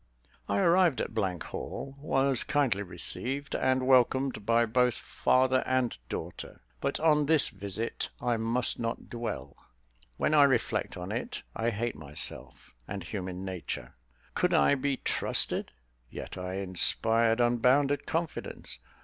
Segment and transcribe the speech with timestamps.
[0.49, 6.99] I arrived at Hall, was kindly received and welcomed by both father and daughter; but
[6.99, 9.55] on this visit, I must not dwell.
[10.17, 13.93] When I reflect on it, I hate myself and human nature!
[14.33, 15.71] Could I be trusted?
[16.09, 18.79] yet I inspired unbounded confidence.